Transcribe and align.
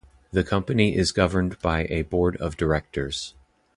The 0.31 0.43
company 0.43 0.95
is 0.95 1.11
governed 1.11 1.59
by 1.59 1.85
a 1.91 2.01
board 2.01 2.35
of 2.37 2.57
directors. 2.57 3.35